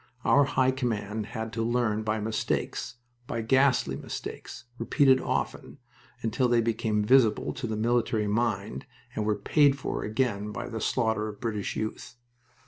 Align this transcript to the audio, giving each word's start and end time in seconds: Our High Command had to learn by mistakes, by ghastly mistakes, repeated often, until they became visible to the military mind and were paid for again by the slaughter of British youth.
Our 0.25 0.45
High 0.45 0.71
Command 0.71 1.27
had 1.27 1.53
to 1.53 1.61
learn 1.61 2.01
by 2.01 2.19
mistakes, 2.19 2.95
by 3.27 3.41
ghastly 3.43 3.95
mistakes, 3.95 4.63
repeated 4.79 5.21
often, 5.21 5.77
until 6.23 6.47
they 6.47 6.59
became 6.59 7.03
visible 7.05 7.53
to 7.53 7.67
the 7.67 7.77
military 7.77 8.25
mind 8.25 8.87
and 9.15 9.27
were 9.27 9.35
paid 9.35 9.77
for 9.77 10.01
again 10.03 10.51
by 10.51 10.69
the 10.69 10.81
slaughter 10.81 11.27
of 11.27 11.39
British 11.39 11.75
youth. 11.75 12.15